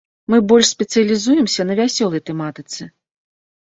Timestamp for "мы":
0.33-0.37